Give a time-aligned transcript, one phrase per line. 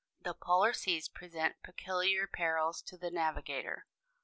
[0.25, 3.85] ]The polar seas present peculiar perils to the navigator.